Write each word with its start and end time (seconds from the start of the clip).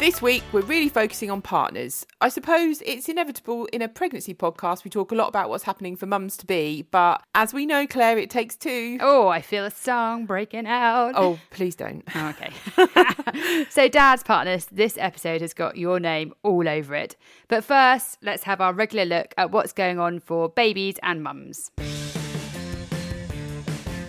This 0.00 0.22
week, 0.22 0.42
we're 0.50 0.62
really 0.62 0.88
focusing 0.88 1.30
on 1.30 1.42
partners. 1.42 2.06
I 2.22 2.30
suppose 2.30 2.80
it's 2.86 3.06
inevitable 3.06 3.66
in 3.66 3.82
a 3.82 3.88
pregnancy 3.88 4.32
podcast, 4.32 4.82
we 4.82 4.90
talk 4.90 5.12
a 5.12 5.14
lot 5.14 5.28
about 5.28 5.50
what's 5.50 5.64
happening 5.64 5.94
for 5.94 6.06
mums 6.06 6.38
to 6.38 6.46
be, 6.46 6.86
but 6.90 7.22
as 7.34 7.52
we 7.52 7.66
know, 7.66 7.86
Claire, 7.86 8.16
it 8.16 8.30
takes 8.30 8.56
two. 8.56 8.96
Oh, 9.02 9.28
I 9.28 9.42
feel 9.42 9.66
a 9.66 9.70
song 9.70 10.24
breaking 10.24 10.66
out. 10.66 11.12
Oh, 11.16 11.38
please 11.50 11.76
don't. 11.76 12.02
Oh, 12.14 12.34
okay. 12.34 13.66
so, 13.68 13.90
Dad's 13.90 14.22
Partners, 14.22 14.68
this 14.72 14.96
episode 14.96 15.42
has 15.42 15.52
got 15.52 15.76
your 15.76 16.00
name 16.00 16.32
all 16.42 16.66
over 16.66 16.94
it. 16.94 17.14
But 17.48 17.62
first, 17.62 18.16
let's 18.22 18.44
have 18.44 18.62
our 18.62 18.72
regular 18.72 19.04
look 19.04 19.34
at 19.36 19.50
what's 19.50 19.74
going 19.74 19.98
on 19.98 20.18
for 20.20 20.48
babies 20.48 20.94
and 21.02 21.22
mums. 21.22 21.70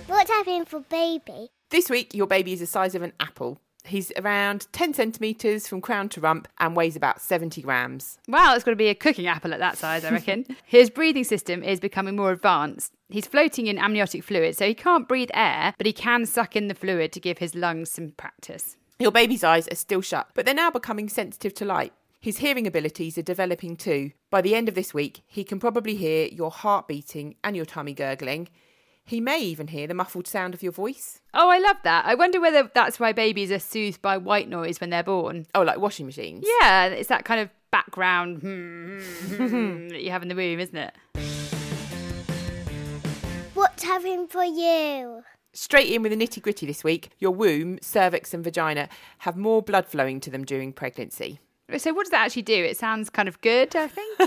What's 0.08 0.30
happening 0.30 0.64
for 0.64 0.80
baby? 0.80 1.50
This 1.70 1.90
week, 1.90 2.14
your 2.14 2.28
baby 2.28 2.54
is 2.54 2.62
the 2.62 2.66
size 2.66 2.96
of 2.96 3.02
an 3.02 3.12
apple. 3.20 3.60
He's 3.86 4.12
around 4.18 4.68
10 4.72 4.94
centimetres 4.94 5.68
from 5.68 5.82
crown 5.82 6.10
to 6.10 6.22
rump 6.22 6.48
and 6.60 6.76
weighs 6.76 6.96
about 6.96 7.22
70 7.22 7.62
grams. 7.62 8.18
Wow, 8.28 8.54
it's 8.54 8.64
got 8.64 8.72
to 8.72 8.78
be 8.78 8.90
a 8.90 8.96
cooking 8.96 9.28
apple 9.28 9.54
at 9.54 9.60
that 9.60 9.78
size, 9.78 10.06
I 10.06 10.12
reckon. 10.12 10.46
His 10.66 10.90
breathing 10.90 11.24
system 11.24 11.64
is 11.64 11.80
becoming 11.80 12.16
more 12.16 12.32
advanced. 12.32 12.94
He's 13.10 13.28
floating 13.28 13.68
in 13.68 13.78
amniotic 13.78 14.24
fluid, 14.24 14.56
so 14.56 14.66
he 14.66 14.74
can't 14.74 15.08
breathe 15.08 15.32
air, 15.34 15.74
but 15.78 15.88
he 15.88 15.94
can 15.94 16.26
suck 16.26 16.56
in 16.56 16.68
the 16.68 16.76
fluid 16.76 17.12
to 17.14 17.20
give 17.20 17.40
his 17.40 17.56
lungs 17.56 17.92
some 17.92 18.12
practice. 18.12 18.78
Your 19.00 19.12
baby's 19.12 19.44
eyes 19.44 19.68
are 19.68 19.76
still 19.76 20.02
shut, 20.02 20.30
but 20.36 20.46
they're 20.46 20.54
now 20.54 20.70
becoming 20.70 21.10
sensitive 21.10 21.54
to 21.56 21.66
light. 21.66 21.94
His 22.22 22.38
hearing 22.38 22.68
abilities 22.68 23.18
are 23.18 23.24
developing 23.24 23.76
too. 23.76 24.12
By 24.30 24.42
the 24.42 24.54
end 24.54 24.70
of 24.70 24.76
this 24.76 24.94
week, 24.94 25.24
he 25.26 25.44
can 25.44 25.60
probably 25.60 25.96
hear 25.96 26.28
your 26.28 26.52
heart 26.52 26.88
beating 26.88 27.36
and 27.44 27.56
your 27.56 27.66
tummy 27.66 27.94
gurgling. 27.94 28.48
He 29.06 29.20
may 29.20 29.40
even 29.40 29.68
hear 29.68 29.88
the 29.88 29.94
muffled 29.94 30.28
sound 30.28 30.54
of 30.54 30.64
your 30.64 30.72
voice. 30.72 31.20
Oh, 31.34 31.50
I 31.50 31.60
love 31.60 31.78
that. 31.84 32.06
I 32.06 32.16
wonder 32.16 32.40
whether 32.40 32.70
that's 32.74 33.00
why 33.00 33.12
babies 33.12 33.52
are 33.52 33.60
soothed 33.60 34.02
by 34.02 34.18
white 34.18 34.48
noise 34.48 34.80
when 34.80 34.90
they're 34.90 35.04
born. 35.04 35.48
Oh, 35.54 35.64
like 35.64 35.80
washing 35.80 36.06
machines. 36.06 36.46
Yeah, 36.62 36.86
it's 36.86 37.10
that 37.10 37.26
kind 37.26 37.42
of 37.42 37.50
background 37.72 38.42
hmm, 38.42 39.00
hmm, 39.00 39.88
that 39.90 40.04
you 40.04 40.12
have 40.12 40.22
in 40.22 40.30
the 40.30 40.36
womb, 40.36 40.60
isn't 40.60 40.78
it? 40.78 40.94
What's 43.54 43.84
happening 43.84 44.28
for 44.28 44.44
you? 44.44 45.24
Straight 45.54 45.92
in 45.92 46.02
with 46.02 46.12
the 46.12 46.18
nitty 46.18 46.42
gritty 46.42 46.66
this 46.66 46.84
week. 46.84 47.10
Your 47.20 47.32
womb, 47.32 47.80
cervix, 47.82 48.34
and 48.34 48.44
vagina 48.44 48.88
have 49.20 49.36
more 49.36 49.62
blood 49.62 49.86
flowing 49.86 50.22
to 50.22 50.30
them 50.30 50.46
during 50.46 50.72
pregnancy. 50.72 51.40
So, 51.78 51.94
what 51.94 52.04
does 52.04 52.12
that 52.12 52.26
actually 52.26 52.42
do? 52.44 52.54
It 52.56 52.78
sounds 52.78 53.10
kind 53.10 53.28
of 53.28 53.40
good, 53.42 53.76
I 53.76 53.88
think. 53.88 54.20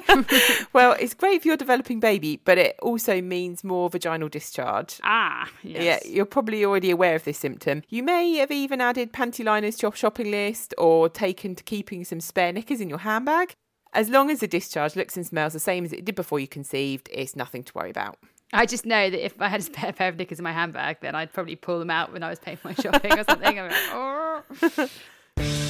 Well, 0.72 0.96
it's 0.98 1.14
great 1.14 1.42
for 1.42 1.48
your 1.48 1.56
developing 1.56 2.00
baby, 2.00 2.40
but 2.44 2.58
it 2.58 2.76
also 2.82 3.20
means 3.20 3.62
more 3.62 3.88
vaginal 3.88 4.28
discharge. 4.28 5.00
ah, 5.04 5.48
yes. 5.62 5.82
Yeah, 6.04 6.10
you're 6.10 6.24
probably 6.26 6.64
already 6.64 6.90
aware 6.90 7.14
of 7.14 7.24
this 7.24 7.38
symptom. 7.38 7.82
You 7.88 8.02
may 8.02 8.34
have 8.36 8.50
even 8.50 8.80
added 8.80 9.12
panty 9.12 9.44
liners 9.44 9.76
to 9.76 9.86
your 9.86 9.94
shopping 9.94 10.30
list 10.30 10.74
or 10.78 11.08
taken 11.08 11.54
to 11.54 11.62
keeping 11.62 12.04
some 12.04 12.20
spare 12.20 12.52
knickers 12.52 12.80
in 12.80 12.88
your 12.88 12.98
handbag. 12.98 13.54
As 13.92 14.08
long 14.08 14.30
as 14.30 14.40
the 14.40 14.48
discharge 14.48 14.96
looks 14.96 15.16
and 15.16 15.24
smells 15.24 15.52
the 15.52 15.60
same 15.60 15.84
as 15.84 15.92
it 15.92 16.04
did 16.04 16.16
before 16.16 16.40
you 16.40 16.48
conceived, 16.48 17.08
it's 17.12 17.36
nothing 17.36 17.62
to 17.62 17.72
worry 17.74 17.90
about. 17.90 18.18
I 18.52 18.66
just 18.66 18.84
know 18.84 19.08
that 19.10 19.24
if 19.24 19.40
I 19.40 19.48
had 19.48 19.60
a 19.60 19.62
spare 19.64 19.92
pair 19.92 20.08
of 20.08 20.16
knickers 20.16 20.38
in 20.38 20.44
my 20.44 20.52
handbag, 20.52 20.98
then 21.00 21.14
I'd 21.14 21.32
probably 21.32 21.56
pull 21.56 21.78
them 21.78 21.90
out 21.90 22.12
when 22.12 22.22
I 22.24 22.30
was 22.30 22.40
paying 22.40 22.56
for 22.56 22.68
my 22.68 22.74
shopping 22.74 23.12
or 23.18 23.24
something. 23.24 23.58
I'm 23.60 23.70
like, 23.70 24.88
oh. 24.88 24.88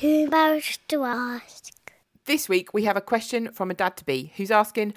Too 0.00 0.22
embarrassed 0.24 0.88
to 0.88 1.04
ask. 1.04 1.74
This 2.24 2.48
week, 2.48 2.72
we 2.72 2.84
have 2.84 2.96
a 2.96 3.02
question 3.02 3.52
from 3.52 3.70
a 3.70 3.74
dad 3.74 3.98
to 3.98 4.04
be 4.06 4.32
who's 4.38 4.50
asking, 4.50 4.94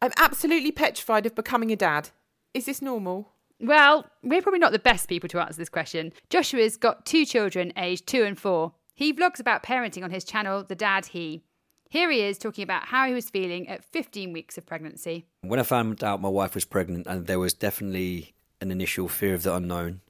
I'm 0.00 0.12
absolutely 0.16 0.72
petrified 0.72 1.26
of 1.26 1.34
becoming 1.34 1.70
a 1.72 1.76
dad. 1.76 2.08
Is 2.54 2.64
this 2.64 2.80
normal? 2.80 3.34
Well, 3.60 4.06
we're 4.22 4.40
probably 4.40 4.60
not 4.60 4.72
the 4.72 4.78
best 4.78 5.10
people 5.10 5.28
to 5.28 5.40
answer 5.40 5.58
this 5.58 5.68
question. 5.68 6.10
Joshua's 6.30 6.78
got 6.78 7.04
two 7.04 7.26
children, 7.26 7.70
aged 7.76 8.06
two 8.06 8.24
and 8.24 8.40
four. 8.40 8.72
He 8.94 9.12
vlogs 9.12 9.40
about 9.40 9.62
parenting 9.62 10.02
on 10.02 10.10
his 10.10 10.24
channel, 10.24 10.64
The 10.64 10.74
Dad 10.74 11.04
He. 11.04 11.42
Here 11.90 12.10
he 12.10 12.22
is 12.22 12.38
talking 12.38 12.64
about 12.64 12.86
how 12.86 13.06
he 13.06 13.12
was 13.12 13.28
feeling 13.28 13.68
at 13.68 13.84
15 13.84 14.32
weeks 14.32 14.56
of 14.56 14.64
pregnancy. 14.64 15.26
When 15.42 15.60
I 15.60 15.64
found 15.64 16.02
out 16.02 16.22
my 16.22 16.30
wife 16.30 16.54
was 16.54 16.64
pregnant, 16.64 17.06
and 17.06 17.26
there 17.26 17.38
was 17.38 17.52
definitely 17.52 18.32
an 18.62 18.70
initial 18.70 19.06
fear 19.06 19.34
of 19.34 19.42
the 19.42 19.54
unknown, 19.54 20.00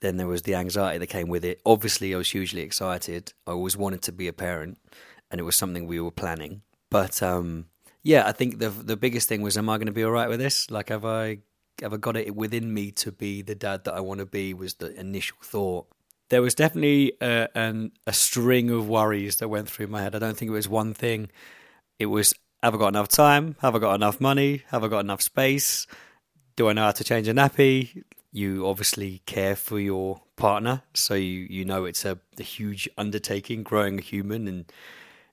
then 0.00 0.16
there 0.16 0.26
was 0.26 0.42
the 0.42 0.54
anxiety 0.54 0.98
that 0.98 1.06
came 1.06 1.28
with 1.28 1.44
it. 1.44 1.60
Obviously, 1.64 2.14
I 2.14 2.18
was 2.18 2.30
hugely 2.30 2.62
excited. 2.62 3.32
I 3.46 3.52
always 3.52 3.76
wanted 3.76 4.02
to 4.02 4.12
be 4.12 4.28
a 4.28 4.32
parent, 4.32 4.78
and 5.30 5.40
it 5.40 5.44
was 5.44 5.56
something 5.56 5.86
we 5.86 6.00
were 6.00 6.10
planning. 6.10 6.62
But 6.90 7.22
um, 7.22 7.66
yeah, 8.02 8.26
I 8.26 8.32
think 8.32 8.58
the 8.58 8.70
the 8.70 8.96
biggest 8.96 9.28
thing 9.28 9.42
was, 9.42 9.56
am 9.56 9.68
I 9.68 9.76
going 9.78 9.86
to 9.86 9.92
be 9.92 10.04
all 10.04 10.10
right 10.10 10.28
with 10.28 10.40
this? 10.40 10.70
Like, 10.70 10.90
have 10.90 11.04
I 11.04 11.38
have 11.82 11.92
I 11.92 11.96
got 11.96 12.16
it 12.16 12.34
within 12.34 12.72
me 12.72 12.90
to 12.92 13.12
be 13.12 13.42
the 13.42 13.54
dad 13.54 13.84
that 13.84 13.94
I 13.94 14.00
want 14.00 14.20
to 14.20 14.26
be? 14.26 14.54
Was 14.54 14.74
the 14.74 14.98
initial 14.98 15.38
thought. 15.42 15.86
There 16.28 16.42
was 16.42 16.56
definitely 16.56 17.12
a, 17.20 17.48
an, 17.54 17.92
a 18.04 18.12
string 18.12 18.68
of 18.70 18.88
worries 18.88 19.36
that 19.36 19.48
went 19.48 19.70
through 19.70 19.86
my 19.86 20.02
head. 20.02 20.16
I 20.16 20.18
don't 20.18 20.36
think 20.36 20.48
it 20.48 20.52
was 20.52 20.68
one 20.68 20.92
thing. 20.92 21.30
It 22.00 22.06
was, 22.06 22.34
have 22.64 22.74
I 22.74 22.78
got 22.78 22.88
enough 22.88 23.06
time? 23.06 23.54
Have 23.60 23.76
I 23.76 23.78
got 23.78 23.94
enough 23.94 24.20
money? 24.20 24.64
Have 24.70 24.82
I 24.82 24.88
got 24.88 25.00
enough 25.00 25.22
space? 25.22 25.86
Do 26.56 26.68
I 26.68 26.72
know 26.72 26.82
how 26.82 26.90
to 26.90 27.04
change 27.04 27.28
a 27.28 27.32
nappy? 27.32 28.02
You 28.36 28.66
obviously 28.66 29.22
care 29.24 29.56
for 29.56 29.80
your 29.80 30.20
partner, 30.36 30.82
so 30.92 31.14
you, 31.14 31.46
you 31.48 31.64
know 31.64 31.86
it's 31.86 32.04
a, 32.04 32.18
a 32.38 32.42
huge 32.42 32.86
undertaking 32.98 33.62
growing 33.62 33.98
a 33.98 34.02
human, 34.02 34.46
and 34.46 34.70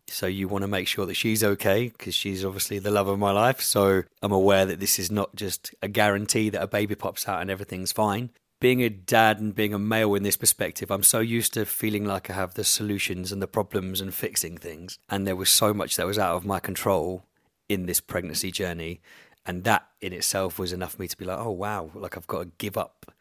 so 0.08 0.25
you 0.25 0.47
want 0.47 0.62
to 0.62 0.69
make 0.69 0.88
sure 0.88 1.06
that 1.06 1.16
she's 1.16 1.44
okay 1.44 1.90
because 1.90 2.16
she's 2.16 2.46
obviously 2.46 2.80
the 2.80 2.91
love 2.91 3.09
of 3.09 3.19
my 3.19 3.31
life. 3.31 3.59
So 3.59 4.03
I'm 4.22 4.31
aware 4.31 4.66
that 4.66 4.80
this 4.80 5.00
is 5.00 5.12
not 5.12 5.36
just 5.36 5.75
a 5.81 5.90
guarantee 5.90 6.50
that 6.52 6.62
a 6.62 6.68
baby 6.68 6.96
pops 6.96 7.28
out 7.28 7.41
and 7.41 7.52
everything's 7.52 7.91
fine. 7.91 8.30
Being 8.62 8.81
a 8.81 8.90
dad 8.90 9.41
and 9.41 9.53
being 9.53 9.74
a 9.74 9.80
male 9.80 10.16
in 10.16 10.24
this 10.24 10.38
perspective, 10.38 10.90
I'm 10.90 11.03
so 11.03 11.20
used 11.20 11.53
to 11.56 11.66
feeling 11.66 12.06
like 12.06 12.30
I 12.30 12.34
have 12.35 12.53
the 12.53 12.64
solutions 12.64 13.34
and 13.34 13.41
the 13.41 13.47
problems 13.47 14.00
and 14.00 14.14
fixing 14.14 14.58
things. 14.58 14.97
And 15.09 15.28
there 15.28 15.35
was 15.35 15.50
so 15.50 15.74
much 15.74 15.97
that 15.97 16.08
was 16.08 16.18
out 16.18 16.38
of 16.38 16.46
my 16.46 16.62
control 16.62 17.25
in 17.68 17.85
this 17.85 18.00
pregnancy 18.00 18.50
journey. 18.50 19.02
And 19.46 19.64
that 19.66 19.88
in 20.00 20.14
itself 20.14 20.58
was 20.58 20.72
enough 20.72 20.94
for 20.94 21.02
me 21.02 21.08
to 21.08 21.18
be 21.18 21.26
like, 21.26 21.38
oh, 21.38 21.52
wow, 21.52 21.92
like 21.94 22.16
I've 22.16 22.28
got 22.28 22.44
to 22.44 22.52
give 22.58 22.78
up 22.78 23.12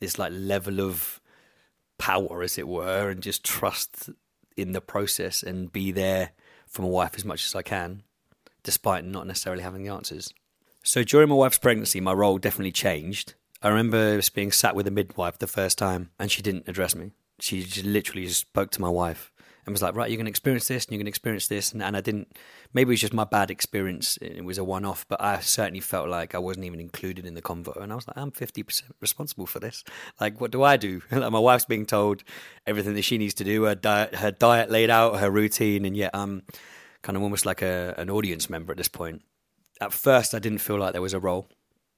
this 0.00 0.18
like 0.18 0.32
level 0.34 0.80
of 0.80 1.20
power, 1.98 2.42
as 2.42 2.58
it 2.58 2.68
were, 2.68 3.10
and 3.10 3.22
just 3.22 3.44
trust 3.44 4.10
in 4.56 4.72
the 4.72 4.80
process 4.80 5.42
and 5.42 5.72
be 5.72 5.92
there 5.92 6.30
for 6.66 6.82
my 6.82 6.88
wife 6.88 7.12
as 7.14 7.24
much 7.24 7.44
as 7.44 7.54
I 7.54 7.62
can, 7.62 8.02
despite 8.62 9.04
not 9.04 9.26
necessarily 9.26 9.62
having 9.62 9.84
the 9.84 9.92
answers. 9.92 10.32
So 10.82 11.02
during 11.02 11.28
my 11.28 11.34
wife's 11.34 11.58
pregnancy, 11.58 12.00
my 12.00 12.12
role 12.12 12.38
definitely 12.38 12.72
changed. 12.72 13.34
I 13.62 13.68
remember 13.68 14.20
being 14.34 14.52
sat 14.52 14.74
with 14.74 14.86
a 14.86 14.90
midwife 14.90 15.38
the 15.38 15.46
first 15.46 15.78
time, 15.78 16.10
and 16.18 16.30
she 16.30 16.42
didn't 16.42 16.68
address 16.68 16.94
me. 16.94 17.12
She 17.40 17.64
just 17.64 17.84
literally 17.84 18.26
just 18.26 18.40
spoke 18.40 18.70
to 18.72 18.80
my 18.80 18.88
wife 18.88 19.32
and 19.66 19.74
was 19.74 19.82
like, 19.82 19.94
"Right, 19.94 20.08
you're 20.08 20.16
going 20.16 20.26
to 20.26 20.30
experience 20.30 20.68
this, 20.68 20.84
and 20.84 20.92
you're 20.92 20.98
going 20.98 21.06
to 21.06 21.10
experience 21.10 21.48
this." 21.48 21.72
And, 21.72 21.82
and 21.82 21.96
I 21.96 22.00
didn't. 22.00 22.36
Maybe 22.72 22.88
it 22.88 22.94
was 22.94 23.00
just 23.00 23.12
my 23.12 23.24
bad 23.24 23.50
experience. 23.50 24.16
It 24.18 24.44
was 24.44 24.58
a 24.58 24.64
one-off, 24.64 25.04
but 25.08 25.20
I 25.20 25.40
certainly 25.40 25.80
felt 25.80 26.08
like 26.08 26.34
I 26.34 26.38
wasn't 26.38 26.66
even 26.66 26.80
included 26.80 27.26
in 27.26 27.34
the 27.34 27.42
convo. 27.42 27.76
And 27.82 27.92
I 27.92 27.96
was 27.96 28.06
like, 28.06 28.16
"I'm 28.16 28.30
50 28.30 28.62
percent 28.62 28.94
responsible 29.00 29.46
for 29.46 29.58
this. 29.58 29.84
Like, 30.20 30.40
what 30.40 30.50
do 30.52 30.62
I 30.62 30.76
do?" 30.76 31.02
like, 31.10 31.32
my 31.32 31.38
wife's 31.38 31.64
being 31.64 31.86
told 31.86 32.22
everything 32.66 32.94
that 32.94 33.02
she 33.02 33.18
needs 33.18 33.34
to 33.34 33.44
do, 33.44 33.64
her 33.64 33.74
diet, 33.74 34.14
her 34.16 34.30
diet 34.30 34.70
laid 34.70 34.90
out, 34.90 35.18
her 35.18 35.30
routine, 35.30 35.84
and 35.84 35.96
yet 35.96 36.12
I'm 36.14 36.42
kind 37.02 37.16
of 37.16 37.22
almost 37.22 37.44
like 37.44 37.62
a, 37.62 37.94
an 37.98 38.10
audience 38.10 38.48
member 38.48 38.72
at 38.72 38.78
this 38.78 38.88
point. 38.88 39.22
At 39.80 39.92
first, 39.92 40.34
I 40.34 40.38
didn't 40.38 40.58
feel 40.58 40.78
like 40.78 40.92
there 40.92 41.02
was 41.02 41.12
a 41.12 41.20
role, 41.20 41.48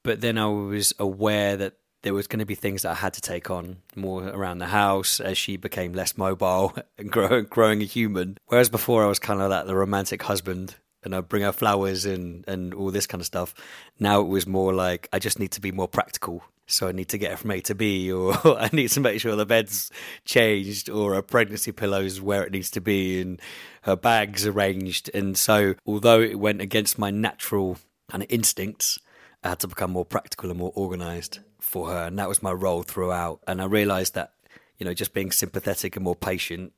but 0.03 0.21
then 0.21 0.39
I 0.39 0.47
was 0.47 0.93
aware 0.99 1.57
that 1.57 1.75
there 2.03 2.15
was 2.15 2.27
going 2.27 2.39
to 2.39 2.47
be 2.47 2.55
things 2.55 2.83
that 2.83 2.93
I 2.93 2.95
had 2.95 3.15
to 3.15 3.21
take 3.21 3.51
on 3.51 3.79
more 3.97 4.29
around 4.29 4.59
the 4.59 4.67
house 4.67 5.21
as 5.21 5.37
she 5.37 5.57
became 5.57 5.93
less 5.93 6.17
mobile 6.17 6.75
and 6.99 7.11
grow, 7.11 7.43
growing 7.43 7.83
a 7.83 7.87
human. 7.87 8.39
Whereas 8.47 8.69
before 8.69 9.05
I 9.05 9.09
was 9.09 9.19
kind 9.19 9.41
of 9.41 9.51
like 9.51 9.67
the 9.67 9.77
romantic 9.77 10.23
husband 10.23 10.77
and 11.05 11.15
I'd 11.15 11.29
bring 11.29 11.43
her 11.43 11.53
flowers 11.53 12.05
and, 12.05 12.45
and 12.49 12.75
all 12.75 12.91
this 12.91 13.07
kind 13.07 13.21
of 13.21 13.27
stuff. 13.27 13.55
Now 13.99 14.21
it 14.21 14.29
was 14.29 14.47
more 14.47 14.73
like 14.73 15.09
I 15.13 15.19
just 15.19 15.39
need 15.39 15.53
to 15.53 15.61
be 15.61 15.73
more 15.73 15.89
practical. 15.89 16.43
So 16.71 16.87
I 16.87 16.93
need 16.93 17.09
to 17.09 17.19
get 17.19 17.31
her 17.31 17.37
from 17.39 17.53
A 17.53 17.63
to 17.63 17.75
B, 17.75 18.13
or 18.13 18.35
I 18.59 18.69
need 18.75 18.89
to 18.91 19.01
make 19.01 19.21
sure 19.21 19.35
the 19.35 19.47
bed's 19.47 19.91
changed, 20.27 20.91
or 20.91 21.15
her 21.15 21.23
pregnancy 21.23 21.73
pillows 21.73 22.21
where 22.21 22.45
it 22.45 22.53
needs 22.53 22.71
to 22.73 22.81
be, 22.83 23.23
and 23.23 23.41
her 23.83 23.97
bags 23.97 24.47
arranged. 24.47 25.11
And 25.15 25.37
so, 25.39 25.77
although 25.87 26.21
it 26.21 26.39
went 26.39 26.61
against 26.61 26.99
my 26.99 27.11
natural 27.11 27.79
kind 28.11 28.23
of 28.23 28.31
instincts, 28.31 28.99
I 29.43 29.51
had 29.51 29.61
to 29.61 29.69
become 29.69 29.93
more 29.93 30.05
practical 30.05 30.51
and 30.51 30.59
more 30.59 30.73
organized 30.75 31.41
for 31.61 31.89
her. 31.89 32.07
And 32.07 32.19
that 32.19 32.29
was 32.29 32.43
my 32.43 32.53
role 32.53 32.83
throughout. 32.83 33.41
And 33.47 33.63
I 33.63 33.67
realized 33.67 34.15
that, 34.15 34.35
you 34.79 34.85
know, 34.85 34.95
just 34.95 35.13
being 35.13 35.31
sympathetic 35.31 35.97
and 35.97 36.05
more 36.05 36.17
patient, 36.17 36.73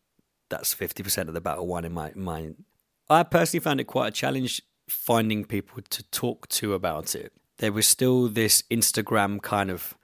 that's 0.48 0.74
50% 0.74 1.28
of 1.28 1.34
the 1.34 1.40
battle 1.40 1.66
won 1.66 1.84
in 1.84 1.92
my 1.92 2.12
mind. 2.14 2.64
I 3.08 3.22
personally 3.22 3.62
found 3.62 3.80
it 3.80 3.84
quite 3.84 4.08
a 4.08 4.12
challenge 4.12 4.62
finding 4.88 5.44
people 5.44 5.82
to 5.88 6.02
talk 6.04 6.48
to 6.48 6.74
about 6.74 7.14
it. 7.14 7.32
There 7.58 7.72
was 7.72 7.86
still 7.86 8.28
this 8.28 8.62
Instagram 8.70 9.40
kind 9.40 9.70
of 9.70 9.96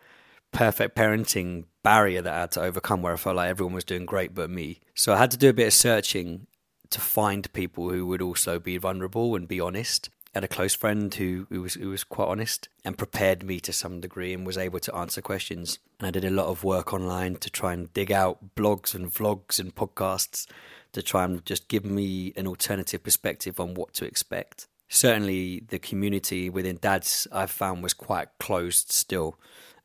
perfect 0.52 0.96
parenting 0.96 1.64
barrier 1.82 2.22
that 2.22 2.32
I 2.32 2.40
had 2.40 2.50
to 2.52 2.62
overcome 2.62 3.02
where 3.02 3.12
I 3.12 3.16
felt 3.16 3.36
like 3.36 3.50
everyone 3.50 3.74
was 3.74 3.84
doing 3.84 4.06
great 4.06 4.34
but 4.34 4.50
me. 4.50 4.80
So 4.94 5.12
I 5.12 5.18
had 5.18 5.30
to 5.32 5.36
do 5.36 5.50
a 5.50 5.52
bit 5.52 5.68
of 5.68 5.72
searching 5.72 6.46
to 6.90 7.00
find 7.00 7.52
people 7.52 7.90
who 7.90 8.06
would 8.06 8.22
also 8.22 8.58
be 8.58 8.78
vulnerable 8.78 9.34
and 9.34 9.48
be 9.48 9.60
honest. 9.60 10.08
I 10.36 10.40
had 10.40 10.44
a 10.44 10.48
close 10.48 10.74
friend 10.74 11.14
who, 11.14 11.46
who 11.48 11.62
was 11.62 11.74
who 11.74 11.88
was 11.88 12.04
quite 12.04 12.28
honest 12.28 12.68
and 12.84 12.98
prepared 12.98 13.42
me 13.42 13.58
to 13.60 13.72
some 13.72 14.02
degree 14.02 14.34
and 14.34 14.46
was 14.46 14.58
able 14.58 14.80
to 14.80 14.94
answer 14.94 15.22
questions. 15.22 15.78
And 15.98 16.06
I 16.06 16.10
did 16.10 16.26
a 16.26 16.30
lot 16.30 16.48
of 16.48 16.62
work 16.62 16.92
online 16.92 17.36
to 17.36 17.48
try 17.48 17.72
and 17.72 17.90
dig 17.94 18.12
out 18.12 18.54
blogs 18.54 18.94
and 18.94 19.10
vlogs 19.10 19.58
and 19.58 19.74
podcasts 19.74 20.46
to 20.92 21.00
try 21.00 21.24
and 21.24 21.42
just 21.46 21.68
give 21.68 21.86
me 21.86 22.34
an 22.36 22.46
alternative 22.46 23.02
perspective 23.02 23.58
on 23.58 23.72
what 23.72 23.94
to 23.94 24.04
expect. 24.04 24.66
Certainly, 24.88 25.64
the 25.68 25.78
community 25.78 26.50
within 26.50 26.76
dads 26.82 27.26
I've 27.32 27.50
found 27.50 27.82
was 27.82 27.94
quite 27.94 28.28
closed 28.38 28.92
still. 28.92 29.38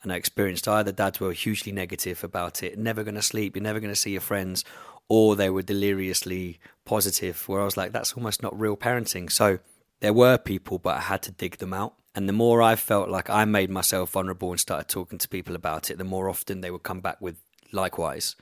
And 0.04 0.12
I 0.12 0.18
experienced 0.18 0.68
either 0.68 0.92
dads 0.92 1.22
were 1.22 1.32
hugely 1.32 1.72
negative 1.72 2.26
about 2.26 2.62
it, 2.62 2.78
never 2.78 3.06
going 3.06 3.16
to 3.16 3.22
sleep, 3.22 3.56
you're 3.56 3.64
never 3.64 3.80
going 3.80 3.94
to 3.94 3.96
see 3.96 4.12
your 4.12 4.20
friends, 4.20 4.66
or 5.08 5.38
they 5.38 5.50
were 5.50 5.62
deliriously 5.62 6.60
positive, 6.84 7.48
where 7.48 7.62
I 7.62 7.66
was 7.66 7.78
like, 7.78 7.94
that's 7.94 8.14
almost 8.14 8.44
not 8.44 8.60
real 8.60 8.76
parenting. 8.76 9.32
So 9.32 9.60
there 10.02 10.14
were 10.14 10.38
people, 10.38 10.80
but 10.80 10.98
I 10.98 11.02
had 11.02 11.22
to 11.24 11.32
dig 11.32 11.58
them 11.58 11.74
out. 11.74 11.94
And 12.14 12.28
the 12.28 12.34
more 12.34 12.62
I 12.62 12.76
felt 12.76 13.10
like 13.10 13.30
I 13.30 13.46
made 13.46 13.70
myself 13.70 14.12
vulnerable 14.12 14.52
and 14.52 14.60
started 14.60 14.90
talking 14.90 15.18
to 15.20 15.30
people 15.30 15.56
about 15.56 15.90
it, 15.90 15.98
the 15.98 16.04
more 16.04 16.28
often 16.28 16.60
they 16.60 16.72
would 16.72 16.84
come 16.84 17.00
back 17.00 17.22
with 17.22 17.38
likewise. 17.72 18.36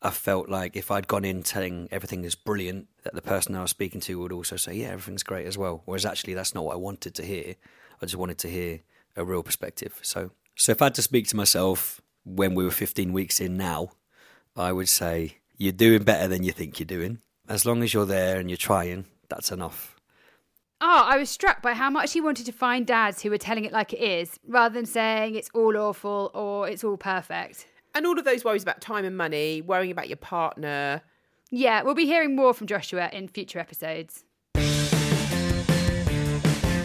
I 0.00 0.10
felt 0.10 0.48
like 0.48 0.76
if 0.76 0.92
I'd 0.92 1.08
gone 1.08 1.24
in 1.24 1.42
telling 1.42 1.88
everything 1.90 2.24
is 2.24 2.36
brilliant, 2.36 2.86
that 3.02 3.14
the 3.14 3.22
person 3.22 3.56
I 3.56 3.62
was 3.62 3.70
speaking 3.70 4.00
to 4.02 4.20
would 4.20 4.30
also 4.30 4.56
say, 4.56 4.74
yeah, 4.74 4.88
everything's 4.88 5.24
great 5.24 5.46
as 5.46 5.58
well. 5.58 5.82
Whereas 5.86 6.06
actually, 6.06 6.34
that's 6.34 6.54
not 6.54 6.64
what 6.64 6.74
I 6.74 6.78
wanted 6.78 7.16
to 7.16 7.24
hear. 7.24 7.56
I 8.00 8.06
just 8.06 8.14
wanted 8.14 8.38
to 8.38 8.48
hear 8.48 8.80
a 9.16 9.24
real 9.24 9.42
perspective. 9.42 9.98
So, 10.02 10.30
so 10.54 10.70
if 10.70 10.80
I 10.80 10.86
had 10.86 10.94
to 10.94 11.02
speak 11.02 11.26
to 11.28 11.36
myself 11.36 12.00
when 12.24 12.54
we 12.54 12.62
were 12.62 12.70
15 12.70 13.12
weeks 13.12 13.40
in 13.40 13.56
now, 13.56 13.90
I 14.54 14.72
would 14.72 14.88
say 14.88 15.38
you're 15.56 15.72
doing 15.72 16.04
better 16.04 16.28
than 16.28 16.44
you 16.44 16.52
think 16.52 16.78
you're 16.78 16.86
doing. 16.86 17.18
As 17.48 17.66
long 17.66 17.82
as 17.82 17.92
you're 17.92 18.06
there 18.06 18.38
and 18.38 18.48
you're 18.48 18.56
trying, 18.56 19.06
that's 19.28 19.50
enough. 19.50 19.97
Oh, 20.80 21.02
I 21.06 21.18
was 21.18 21.28
struck 21.28 21.60
by 21.60 21.74
how 21.74 21.90
much 21.90 22.12
he 22.12 22.20
wanted 22.20 22.46
to 22.46 22.52
find 22.52 22.86
dads 22.86 23.22
who 23.22 23.30
were 23.30 23.38
telling 23.38 23.64
it 23.64 23.72
like 23.72 23.92
it 23.92 24.00
is, 24.00 24.38
rather 24.46 24.72
than 24.72 24.86
saying 24.86 25.34
it's 25.34 25.50
all 25.52 25.76
awful 25.76 26.30
or 26.34 26.68
it's 26.68 26.84
all 26.84 26.96
perfect. 26.96 27.66
And 27.96 28.06
all 28.06 28.16
of 28.16 28.24
those 28.24 28.44
worries 28.44 28.62
about 28.62 28.80
time 28.80 29.04
and 29.04 29.16
money, 29.16 29.60
worrying 29.60 29.90
about 29.90 30.08
your 30.08 30.18
partner. 30.18 31.02
Yeah, 31.50 31.82
we'll 31.82 31.96
be 31.96 32.06
hearing 32.06 32.36
more 32.36 32.54
from 32.54 32.68
Joshua 32.68 33.10
in 33.12 33.26
future 33.26 33.58
episodes. 33.58 34.24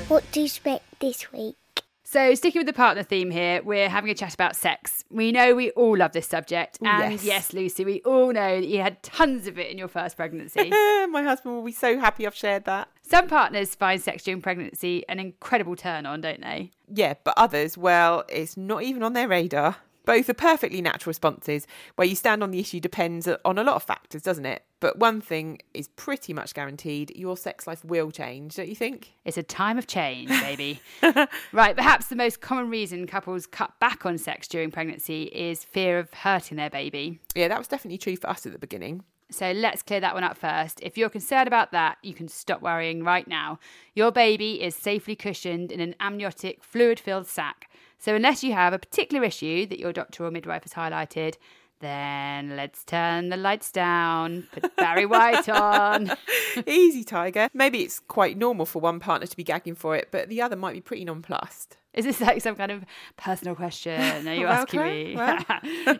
What 0.07 0.23
do 0.31 0.39
you 0.39 0.45
expect 0.47 0.99
this 0.99 1.31
week? 1.31 1.55
So, 2.03 2.33
sticking 2.35 2.59
with 2.61 2.67
the 2.67 2.73
partner 2.73 3.03
theme 3.03 3.29
here, 3.31 3.61
we're 3.63 3.89
having 3.89 4.09
a 4.09 4.15
chat 4.15 4.33
about 4.33 4.55
sex. 4.55 5.03
We 5.11 5.31
know 5.31 5.53
we 5.55 5.69
all 5.71 5.97
love 5.97 6.13
this 6.13 6.27
subject. 6.27 6.79
And 6.83 7.13
Yes. 7.13 7.23
yes, 7.23 7.53
Lucy, 7.53 7.85
we 7.85 8.01
all 8.01 8.33
know 8.33 8.59
that 8.59 8.67
you 8.67 8.81
had 8.81 9.01
tons 9.03 9.45
of 9.47 9.59
it 9.59 9.69
in 9.71 9.77
your 9.77 9.87
first 9.87 10.15
pregnancy. 10.17 10.69
My 10.71 11.21
husband 11.23 11.55
will 11.55 11.63
be 11.63 11.71
so 11.71 11.99
happy 11.99 12.25
I've 12.25 12.35
shared 12.35 12.65
that. 12.65 12.87
Some 13.03 13.27
partners 13.27 13.75
find 13.75 14.01
sex 14.01 14.23
during 14.23 14.41
pregnancy 14.41 15.03
an 15.09 15.19
incredible 15.19 15.75
turn 15.75 16.05
on, 16.05 16.21
don't 16.21 16.41
they? 16.41 16.71
Yeah, 16.87 17.15
but 17.23 17.33
others, 17.37 17.77
well, 17.77 18.23
it's 18.29 18.55
not 18.55 18.83
even 18.83 19.03
on 19.03 19.13
their 19.13 19.27
radar. 19.27 19.75
Both 20.05 20.29
are 20.29 20.33
perfectly 20.33 20.81
natural 20.81 21.11
responses. 21.11 21.65
Where 21.95 22.07
you 22.07 22.15
stand 22.15 22.43
on 22.43 22.51
the 22.51 22.59
issue 22.59 22.79
depends 22.79 23.27
on 23.45 23.57
a 23.57 23.63
lot 23.63 23.75
of 23.75 23.83
factors, 23.83 24.21
doesn't 24.21 24.45
it? 24.45 24.63
But 24.81 24.99
one 24.99 25.21
thing 25.21 25.59
is 25.73 25.87
pretty 25.87 26.33
much 26.33 26.53
guaranteed 26.53 27.15
your 27.15 27.37
sex 27.37 27.67
life 27.67 27.85
will 27.85 28.11
change, 28.11 28.55
don't 28.55 28.67
you 28.67 28.75
think? 28.75 29.13
It's 29.23 29.37
a 29.37 29.43
time 29.43 29.77
of 29.77 29.87
change, 29.87 30.29
baby. 30.41 30.81
right, 31.53 31.75
perhaps 31.75 32.07
the 32.07 32.17
most 32.17 32.41
common 32.41 32.69
reason 32.69 33.07
couples 33.07 33.45
cut 33.45 33.79
back 33.79 34.05
on 34.05 34.17
sex 34.17 34.47
during 34.47 34.71
pregnancy 34.71 35.23
is 35.23 35.63
fear 35.63 35.99
of 35.99 36.13
hurting 36.13 36.57
their 36.57 36.69
baby. 36.69 37.19
Yeah, 37.33 37.47
that 37.47 37.57
was 37.57 37.69
definitely 37.69 37.97
true 37.97 38.17
for 38.17 38.29
us 38.29 38.45
at 38.45 38.51
the 38.51 38.59
beginning. 38.59 39.03
So 39.31 39.51
let's 39.51 39.81
clear 39.81 39.99
that 39.99 40.13
one 40.13 40.23
up 40.23 40.37
first. 40.37 40.79
If 40.81 40.97
you're 40.97 41.09
concerned 41.09 41.47
about 41.47 41.71
that, 41.71 41.97
you 42.03 42.13
can 42.13 42.27
stop 42.27 42.61
worrying 42.61 43.03
right 43.03 43.27
now. 43.27 43.59
Your 43.95 44.11
baby 44.11 44.61
is 44.61 44.75
safely 44.75 45.15
cushioned 45.15 45.71
in 45.71 45.79
an 45.79 45.95
amniotic 45.99 46.63
fluid 46.63 46.99
filled 46.99 47.27
sac. 47.27 47.69
So 47.97 48.15
unless 48.15 48.43
you 48.43 48.53
have 48.53 48.73
a 48.73 48.79
particular 48.79 49.23
issue 49.23 49.65
that 49.67 49.79
your 49.79 49.93
doctor 49.93 50.25
or 50.25 50.31
midwife 50.31 50.63
has 50.63 50.73
highlighted, 50.73 51.35
then 51.79 52.55
let's 52.55 52.83
turn 52.83 53.29
the 53.29 53.35
lights 53.37 53.71
down, 53.71 54.47
put 54.53 54.75
Barry 54.77 55.05
White 55.05 55.49
on. 55.49 56.11
Easy, 56.67 57.03
Tiger. 57.03 57.49
Maybe 57.53 57.79
it's 57.81 57.99
quite 57.99 58.37
normal 58.37 58.65
for 58.65 58.79
one 58.79 58.99
partner 58.99 59.27
to 59.27 59.35
be 59.35 59.43
gagging 59.43 59.75
for 59.75 59.95
it, 59.95 60.07
but 60.11 60.29
the 60.29 60.41
other 60.41 60.55
might 60.55 60.73
be 60.73 60.81
pretty 60.81 61.03
nonplussed. 61.05 61.77
Is 61.93 62.05
this 62.05 62.21
like 62.21 62.41
some 62.41 62.55
kind 62.55 62.71
of 62.71 62.85
personal 63.17 63.53
question? 63.55 64.27
Are 64.27 64.33
you 64.33 64.41
Well, 64.45 64.53
asking 64.53 64.81
me? 64.81 65.15
well. 65.15 65.43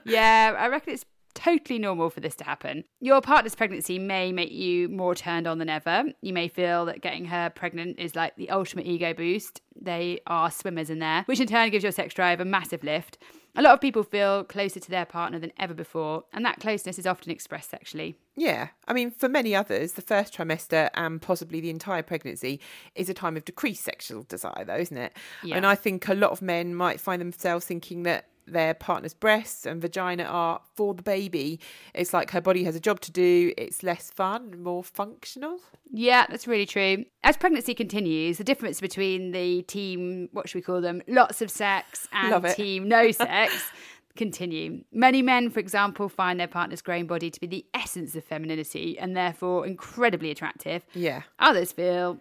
yeah, 0.06 0.56
I 0.58 0.68
reckon 0.68 0.94
it's 0.94 1.06
totally 1.34 1.80
normal 1.80 2.10
for 2.10 2.20
this 2.20 2.36
to 2.36 2.44
happen. 2.44 2.84
Your 3.00 3.22
partner's 3.22 3.56
pregnancy 3.56 4.00
may 4.00 4.32
make 4.32 4.52
you 4.52 4.90
more 4.90 5.16
turned 5.16 5.48
on 5.48 5.58
than 5.58 5.70
ever. 5.70 6.06
You 6.22 6.34
may 6.34 6.48
feel 6.48 6.86
that 6.86 7.02
getting 7.02 7.26
her 7.26 7.50
pregnant 7.50 8.00
is 8.00 8.16
like 8.16 8.36
the 8.36 8.50
ultimate 8.50 8.86
ego 8.86 9.14
boost. 9.14 9.62
They 9.80 10.22
are 10.28 10.52
swimmers 10.52 10.90
in 10.90 11.00
there, 11.00 11.24
which 11.26 11.40
in 11.40 11.48
turn 11.48 11.70
gives 11.70 11.84
your 11.84 11.92
sex 11.92 12.14
drive 12.14 12.40
a 12.40 12.46
massive 12.46 12.84
lift. 12.84 13.18
A 13.56 13.62
lot 13.62 13.74
of 13.76 13.82
people 13.82 14.02
feel 14.02 14.44
closer 14.44 14.80
to 14.80 14.90
their 14.90 15.06
partner 15.06 15.38
than 15.38 15.52
ever 15.60 15.76
before, 15.76 16.24
and 16.34 16.44
that 16.44 16.60
closeness 16.60 16.98
is 16.98 17.06
often 17.06 17.32
expressed 17.32 17.70
sexually. 17.70 18.16
Yeah, 18.36 18.70
I 18.88 18.94
mean, 18.94 19.12
for 19.12 19.30
many 19.30 19.54
others, 19.54 19.94
the 19.94 20.02
first 20.02 20.36
trimester 20.36 20.90
and 20.96 21.22
possibly 21.22 21.62
the 21.62 21.70
entire 21.70 22.02
pregnancy 22.02 22.60
is 22.96 23.10
a 23.10 23.14
time 23.14 23.38
of 23.38 23.46
decreased 23.46 23.84
sexual 23.84 24.24
desire, 24.24 24.66
though, 24.66 24.78
isn't 24.78 24.98
it? 24.98 25.16
Yeah. 25.44 25.58
And 25.58 25.68
I 25.68 25.76
think 25.76 26.08
a 26.08 26.16
lot 26.16 26.32
of 26.32 26.42
men 26.42 26.74
might 26.74 27.00
find 27.00 27.22
themselves 27.22 27.66
thinking 27.66 28.04
that 28.04 28.26
their 28.46 28.74
partner's 28.74 29.14
breasts 29.14 29.66
and 29.66 29.82
vagina 29.82 30.24
are 30.24 30.62
for 30.76 30.94
the 30.94 31.04
baby. 31.04 31.60
It's 31.94 32.14
like 32.14 32.32
her 32.32 32.42
body 32.42 32.64
has 32.64 32.76
a 32.76 32.80
job 32.80 33.00
to 33.02 33.12
do, 33.12 33.54
it's 33.58 33.84
less 33.84 34.12
fun 34.12 34.62
more 34.62 34.84
functional. 34.84 35.60
Yeah, 35.92 36.26
that's 36.30 36.48
really 36.48 36.66
true. 36.66 37.06
As 37.24 37.38
pregnancy 37.38 37.74
continues, 37.74 38.38
the 38.38 38.44
difference 38.44 38.82
between 38.82 39.32
the 39.32 39.62
team, 39.64 40.30
what 40.32 40.50
should 40.50 40.58
we 40.58 40.62
call 40.62 40.82
them, 40.82 41.02
lots 41.08 41.42
of 41.42 41.50
sex 41.50 42.08
and 42.12 42.44
team 42.56 42.88
no 42.88 43.12
sex 43.12 43.54
continue. 44.16 44.84
Many 44.92 45.22
men, 45.22 45.50
for 45.50 45.60
example, 45.60 46.10
find 46.10 46.40
their 46.40 46.48
partner's 46.48 46.82
growing 46.82 47.08
body 47.08 47.32
to 47.32 47.40
be 47.40 47.48
the 47.48 47.66
essence 47.74 48.16
of 48.16 48.24
femininity 48.24 48.98
and 49.00 49.16
therefore 49.16 49.66
incredibly 49.66 50.32
attractive. 50.32 50.86
Yeah, 50.94 51.24
Others 51.40 51.72
feel, 51.72 52.20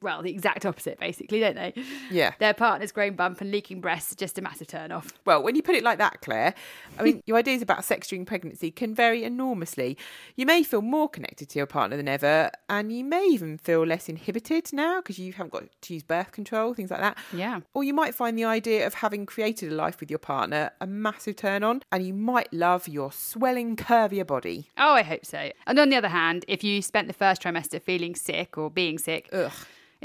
well, 0.00 0.22
the 0.22 0.30
exact 0.30 0.64
opposite, 0.66 0.98
basically, 0.98 1.40
don't 1.40 1.54
they? 1.56 1.74
yeah. 2.10 2.32
Their 2.38 2.54
partner's 2.54 2.92
growing 2.92 3.14
bump 3.14 3.40
and 3.40 3.50
leaking 3.50 3.80
breasts 3.80 4.12
are 4.12 4.16
just 4.16 4.38
a 4.38 4.42
massive 4.42 4.66
turn 4.68 4.92
off. 4.92 5.12
Well, 5.24 5.42
when 5.42 5.54
you 5.56 5.62
put 5.62 5.74
it 5.74 5.82
like 5.84 5.98
that, 5.98 6.20
Claire, 6.22 6.54
I 6.98 7.02
mean, 7.02 7.22
your 7.26 7.36
ideas 7.36 7.62
about 7.62 7.84
sex 7.84 8.08
during 8.08 8.24
pregnancy 8.24 8.70
can 8.70 8.94
vary 8.94 9.24
enormously. 9.24 9.96
You 10.36 10.46
may 10.46 10.62
feel 10.62 10.82
more 10.82 11.08
connected 11.08 11.48
to 11.50 11.58
your 11.58 11.66
partner 11.66 11.96
than 11.96 12.08
ever, 12.08 12.50
and 12.68 12.92
you 12.92 13.04
may 13.04 13.24
even 13.26 13.58
feel 13.58 13.84
less 13.84 14.08
inhibited 14.08 14.72
now 14.72 15.00
because 15.00 15.18
you 15.18 15.32
haven't 15.32 15.52
got 15.52 15.64
to 15.82 15.94
use 15.94 16.02
birth 16.02 16.32
control, 16.32 16.74
things 16.74 16.90
like 16.90 17.00
that. 17.00 17.18
Yeah. 17.32 17.60
Or 17.74 17.84
you 17.84 17.94
might 17.94 18.14
find 18.14 18.38
the 18.38 18.44
idea 18.44 18.86
of 18.86 18.94
having 18.94 19.26
created 19.26 19.72
a 19.72 19.74
life 19.74 20.00
with 20.00 20.10
your 20.10 20.18
partner 20.18 20.70
a 20.80 20.86
massive 20.86 21.36
turn 21.36 21.62
on, 21.62 21.82
and 21.92 22.06
you 22.06 22.14
might 22.14 22.52
love 22.52 22.88
your 22.88 23.12
swelling, 23.12 23.76
curvier 23.76 24.26
body. 24.26 24.70
Oh, 24.78 24.92
I 24.92 25.02
hope 25.02 25.24
so. 25.24 25.50
And 25.66 25.78
on 25.78 25.88
the 25.88 25.96
other 25.96 26.08
hand, 26.08 26.44
if 26.48 26.62
you 26.64 26.82
spent 26.82 27.08
the 27.08 27.14
first 27.14 27.42
trimester 27.42 27.80
feeling 27.80 28.14
sick 28.14 28.56
or 28.58 28.70
being 28.70 28.98
sick, 28.98 29.28
Ugh. 29.32 29.52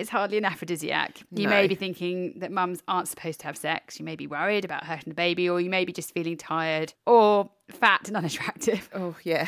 It's 0.01 0.09
hardly 0.09 0.37
an 0.37 0.45
aphrodisiac. 0.45 1.21
You 1.31 1.45
No. 1.45 1.51
may 1.51 1.67
be 1.67 1.75
thinking 1.75 2.33
that 2.39 2.51
mums 2.51 2.81
aren't 2.87 3.07
supposed 3.07 3.39
to 3.41 3.45
have 3.47 3.55
sex. 3.55 3.99
You 3.99 4.05
may 4.05 4.15
be 4.15 4.27
worried 4.27 4.65
about 4.65 4.83
hurting 4.83 5.09
the 5.09 5.15
baby, 5.15 5.47
or 5.49 5.61
you 5.61 5.69
may 5.69 5.85
be 5.85 5.93
just 5.93 6.13
feeling 6.13 6.35
tired 6.37 6.93
or 7.05 7.49
fat 7.69 8.07
and 8.07 8.17
unattractive. 8.21 8.89
Oh, 8.93 9.15
yeah. 9.23 9.47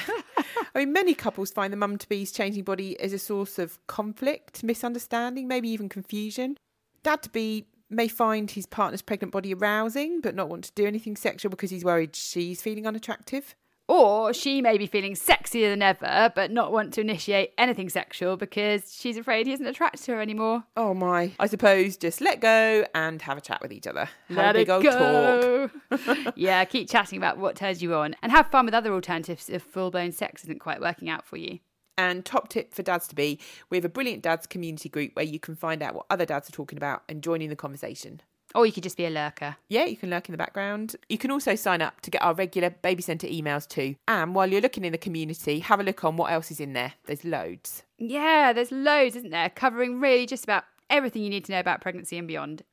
I 0.75 0.79
mean, 0.79 0.93
many 0.93 1.13
couples 1.13 1.51
find 1.51 1.73
the 1.73 1.77
mum 1.77 1.97
to 1.97 2.07
be's 2.07 2.31
changing 2.31 2.63
body 2.63 2.99
as 2.99 3.11
a 3.13 3.19
source 3.19 3.59
of 3.59 3.85
conflict, 3.87 4.63
misunderstanding, 4.63 5.47
maybe 5.47 5.67
even 5.69 5.89
confusion. 5.89 6.57
Dad 7.03 7.21
to 7.23 7.29
be 7.29 7.65
may 7.89 8.07
find 8.07 8.49
his 8.49 8.65
partner's 8.65 9.01
pregnant 9.03 9.31
body 9.31 9.53
arousing, 9.53 10.19
but 10.21 10.33
not 10.33 10.49
want 10.49 10.63
to 10.63 10.71
do 10.73 10.85
anything 10.85 11.15
sexual 11.15 11.49
because 11.51 11.69
he's 11.69 11.83
worried 11.85 12.15
she's 12.15 12.61
feeling 12.61 12.87
unattractive. 12.87 13.55
Or 13.87 14.33
she 14.33 14.61
may 14.61 14.77
be 14.77 14.87
feeling 14.87 15.13
sexier 15.13 15.69
than 15.69 15.81
ever, 15.81 16.31
but 16.33 16.51
not 16.51 16.71
want 16.71 16.93
to 16.93 17.01
initiate 17.01 17.51
anything 17.57 17.89
sexual 17.89 18.37
because 18.37 18.95
she's 18.95 19.17
afraid 19.17 19.45
he 19.45 19.53
isn't 19.53 19.65
attracted 19.65 20.03
to 20.05 20.13
her 20.13 20.21
anymore. 20.21 20.63
Oh 20.77 20.93
my. 20.93 21.33
I 21.37 21.47
suppose 21.47 21.97
just 21.97 22.21
let 22.21 22.39
go 22.39 22.85
and 22.95 23.21
have 23.21 23.37
a 23.37 23.41
chat 23.41 23.61
with 23.61 23.73
each 23.73 23.85
other. 23.85 24.05
Have 24.29 24.37
Let 24.37 24.55
a 24.55 24.59
big 24.59 24.69
it 24.69 24.71
old 24.71 24.83
talk. 24.85 24.95
go. 24.95 26.31
yeah, 26.37 26.63
keep 26.63 26.89
chatting 26.89 27.17
about 27.17 27.37
what 27.37 27.57
turns 27.57 27.81
you 27.83 27.93
on 27.93 28.15
and 28.23 28.31
have 28.31 28.47
fun 28.47 28.65
with 28.65 28.73
other 28.73 28.93
alternatives 28.93 29.49
if 29.49 29.63
full 29.63 29.91
blown 29.91 30.13
sex 30.13 30.43
isn't 30.43 30.59
quite 30.59 30.79
working 30.79 31.09
out 31.09 31.25
for 31.25 31.35
you. 31.35 31.59
And 31.97 32.25
top 32.25 32.49
tip 32.49 32.73
for 32.73 32.81
dads 32.83 33.07
to 33.09 33.15
be, 33.15 33.37
we 33.69 33.77
have 33.77 33.85
a 33.85 33.89
brilliant 33.89 34.23
dads 34.23 34.47
community 34.47 34.89
group 34.89 35.11
where 35.15 35.25
you 35.25 35.39
can 35.39 35.55
find 35.55 35.83
out 35.83 35.93
what 35.93 36.05
other 36.09 36.25
dads 36.25 36.49
are 36.49 36.53
talking 36.53 36.77
about 36.77 37.03
and 37.07 37.21
join 37.21 37.41
in 37.41 37.49
the 37.49 37.55
conversation. 37.55 38.21
Or 38.55 38.65
you 38.65 38.71
could 38.71 38.83
just 38.83 38.97
be 38.97 39.05
a 39.05 39.09
lurker. 39.09 39.57
Yeah, 39.67 39.85
you 39.85 39.97
can 39.97 40.09
lurk 40.09 40.29
in 40.29 40.33
the 40.33 40.37
background. 40.37 40.95
You 41.09 41.17
can 41.17 41.31
also 41.31 41.55
sign 41.55 41.81
up 41.81 42.01
to 42.01 42.11
get 42.11 42.21
our 42.21 42.33
regular 42.33 42.69
Baby 42.69 43.01
Centre 43.01 43.27
emails 43.27 43.67
too. 43.67 43.95
And 44.07 44.35
while 44.35 44.47
you're 44.47 44.61
looking 44.61 44.85
in 44.85 44.91
the 44.91 44.97
community, 44.97 45.59
have 45.59 45.79
a 45.79 45.83
look 45.83 46.03
on 46.03 46.17
what 46.17 46.31
else 46.31 46.51
is 46.51 46.59
in 46.59 46.73
there. 46.73 46.93
There's 47.05 47.25
loads. 47.25 47.83
Yeah, 47.97 48.53
there's 48.53 48.71
loads, 48.71 49.15
isn't 49.15 49.31
there? 49.31 49.49
Covering 49.49 49.99
really 49.99 50.25
just 50.25 50.43
about 50.43 50.65
everything 50.89 51.23
you 51.23 51.29
need 51.29 51.45
to 51.45 51.51
know 51.51 51.59
about 51.59 51.81
pregnancy 51.81 52.17
and 52.17 52.27
beyond. 52.27 52.63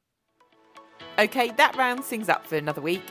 Okay, 1.19 1.51
that 1.53 1.77
rounds 1.77 2.07
things 2.07 2.29
up 2.29 2.47
for 2.47 2.57
another 2.57 2.81
week. 2.81 3.03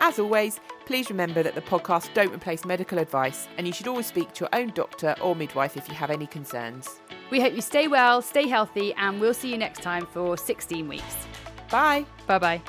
As 0.00 0.18
always, 0.18 0.58
please 0.84 1.10
remember 1.10 1.42
that 1.42 1.54
the 1.54 1.60
podcast 1.60 2.12
don't 2.14 2.34
replace 2.34 2.64
medical 2.64 2.98
advice, 2.98 3.46
and 3.56 3.66
you 3.66 3.72
should 3.72 3.86
always 3.86 4.06
speak 4.06 4.32
to 4.32 4.44
your 4.44 4.48
own 4.52 4.72
doctor 4.74 5.14
or 5.22 5.36
midwife 5.36 5.76
if 5.76 5.88
you 5.88 5.94
have 5.94 6.10
any 6.10 6.26
concerns. 6.26 7.00
We 7.30 7.40
hope 7.40 7.54
you 7.54 7.60
stay 7.60 7.88
well, 7.88 8.20
stay 8.20 8.48
healthy, 8.48 8.92
and 8.94 9.20
we'll 9.20 9.34
see 9.34 9.50
you 9.50 9.58
next 9.58 9.80
time 9.80 10.06
for 10.06 10.36
16 10.36 10.88
weeks. 10.88 11.26
Bye. 11.72 12.04
Bye 12.26 12.38
bye. 12.38 12.62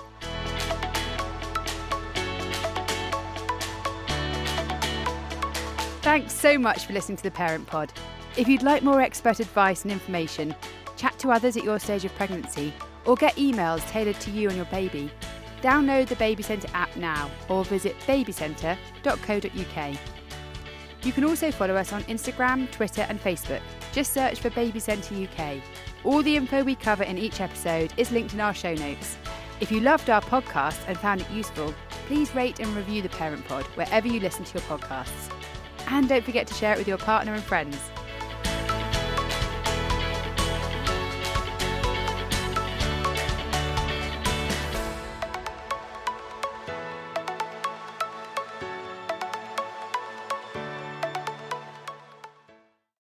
Thanks 6.01 6.33
so 6.33 6.57
much 6.57 6.85
for 6.85 6.93
listening 6.93 7.17
to 7.17 7.23
the 7.23 7.31
Parent 7.31 7.67
Pod. 7.67 7.91
If 8.35 8.47
you'd 8.47 8.63
like 8.63 8.81
more 8.81 9.01
expert 9.01 9.39
advice 9.39 9.83
and 9.83 9.91
information, 9.91 10.55
chat 10.97 11.17
to 11.19 11.31
others 11.31 11.55
at 11.57 11.63
your 11.63 11.79
stage 11.79 12.05
of 12.05 12.15
pregnancy, 12.15 12.73
or 13.05 13.15
get 13.15 13.35
emails 13.35 13.87
tailored 13.89 14.19
to 14.21 14.31
you 14.31 14.47
and 14.47 14.55
your 14.55 14.65
baby, 14.65 15.11
download 15.61 16.07
the 16.07 16.15
Baby 16.15 16.43
Centre 16.43 16.69
app 16.73 16.95
now 16.95 17.29
or 17.49 17.63
visit 17.65 17.97
babycentre.co.uk. 18.01 19.97
You 21.03 21.11
can 21.11 21.25
also 21.25 21.51
follow 21.51 21.75
us 21.75 21.91
on 21.91 22.03
Instagram, 22.03 22.71
Twitter, 22.71 23.05
and 23.09 23.21
Facebook. 23.21 23.61
Just 23.91 24.13
search 24.13 24.39
for 24.39 24.49
Baby 24.51 24.79
Centre 24.79 25.15
UK. 25.15 25.61
All 26.03 26.21
the 26.21 26.35
info 26.35 26.63
we 26.63 26.75
cover 26.75 27.03
in 27.03 27.17
each 27.17 27.39
episode 27.39 27.93
is 27.95 28.11
linked 28.11 28.33
in 28.33 28.41
our 28.41 28.53
show 28.53 28.73
notes. 28.73 29.17
If 29.61 29.71
you 29.71 29.79
loved 29.79 30.09
our 30.09 30.21
podcast 30.21 30.79
and 30.87 30.97
found 30.97 31.21
it 31.21 31.29
useful, 31.31 31.73
please 32.07 32.35
rate 32.35 32.59
and 32.59 32.75
review 32.75 33.01
the 33.01 33.07
Parent 33.09 33.45
Pod 33.45 33.63
wherever 33.75 34.07
you 34.07 34.19
listen 34.19 34.43
to 34.43 34.53
your 34.55 34.63
podcasts. 34.63 35.31
And 35.87 36.09
don't 36.09 36.25
forget 36.25 36.45
to 36.47 36.53
share 36.53 36.73
it 36.73 36.77
with 36.77 36.89
your 36.89 36.97
partner 36.97 37.33
and 37.33 37.43
friends. 37.43 37.77